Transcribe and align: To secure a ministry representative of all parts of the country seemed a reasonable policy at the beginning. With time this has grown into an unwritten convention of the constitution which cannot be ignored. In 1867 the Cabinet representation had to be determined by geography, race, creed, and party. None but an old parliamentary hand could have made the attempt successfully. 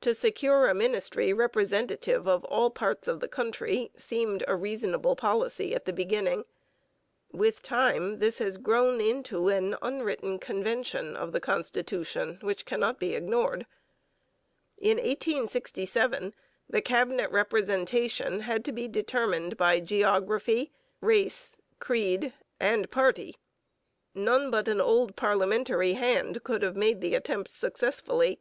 To 0.00 0.14
secure 0.14 0.68
a 0.68 0.74
ministry 0.74 1.34
representative 1.34 2.26
of 2.26 2.44
all 2.46 2.70
parts 2.70 3.06
of 3.06 3.20
the 3.20 3.28
country 3.28 3.92
seemed 3.94 4.42
a 4.48 4.56
reasonable 4.56 5.16
policy 5.16 5.74
at 5.74 5.84
the 5.84 5.92
beginning. 5.92 6.46
With 7.30 7.60
time 7.60 8.20
this 8.20 8.38
has 8.38 8.56
grown 8.56 9.02
into 9.02 9.48
an 9.48 9.76
unwritten 9.82 10.38
convention 10.38 11.14
of 11.14 11.32
the 11.32 11.40
constitution 11.42 12.38
which 12.40 12.64
cannot 12.64 12.98
be 12.98 13.14
ignored. 13.14 13.66
In 14.78 14.96
1867 14.96 16.32
the 16.66 16.80
Cabinet 16.80 17.30
representation 17.30 18.40
had 18.40 18.64
to 18.64 18.72
be 18.72 18.88
determined 18.88 19.58
by 19.58 19.80
geography, 19.80 20.72
race, 21.02 21.58
creed, 21.80 22.32
and 22.58 22.90
party. 22.90 23.36
None 24.14 24.50
but 24.50 24.68
an 24.68 24.80
old 24.80 25.16
parliamentary 25.16 25.92
hand 25.92 26.44
could 26.44 26.62
have 26.62 26.76
made 26.76 27.02
the 27.02 27.14
attempt 27.14 27.50
successfully. 27.50 28.40